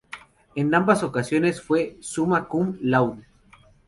En 0.55 0.73
ambas 0.73 1.03
ocasiones 1.03 1.61
fue 1.61 1.95
"Summa 2.01 2.47
cum 2.47 2.75
laude". 2.81 3.23